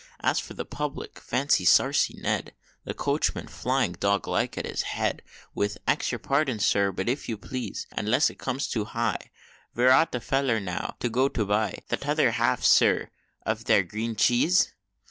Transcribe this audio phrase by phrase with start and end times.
[0.21, 2.55] As for the public, fancy Sarcy Ned,
[2.85, 5.21] The coachman, flying, dog like, at his head,
[5.53, 9.29] With "Ax your pardon, Sir, but if you please Unless it comes too high
[9.75, 13.11] Vere ought a feller, now, to go to buy The t'other half, Sir,
[13.45, 14.73] of that 'ere green cheese?"